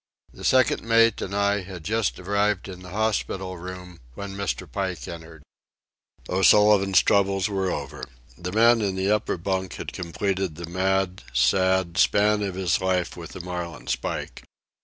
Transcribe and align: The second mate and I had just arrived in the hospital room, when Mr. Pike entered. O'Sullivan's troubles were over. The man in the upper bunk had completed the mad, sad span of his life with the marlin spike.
The 0.33 0.43
second 0.43 0.81
mate 0.81 1.21
and 1.21 1.35
I 1.35 1.61
had 1.61 1.83
just 1.83 2.19
arrived 2.19 2.67
in 2.67 2.81
the 2.81 2.89
hospital 2.89 3.59
room, 3.59 3.99
when 4.15 4.35
Mr. 4.35 4.65
Pike 4.67 5.07
entered. 5.07 5.43
O'Sullivan's 6.27 7.03
troubles 7.03 7.47
were 7.47 7.69
over. 7.69 8.05
The 8.35 8.51
man 8.51 8.81
in 8.81 8.95
the 8.95 9.11
upper 9.11 9.37
bunk 9.37 9.73
had 9.75 9.93
completed 9.93 10.55
the 10.55 10.65
mad, 10.67 11.21
sad 11.33 11.99
span 11.99 12.41
of 12.41 12.55
his 12.55 12.81
life 12.81 13.15
with 13.15 13.33
the 13.33 13.41
marlin 13.41 13.85
spike. 13.85 14.43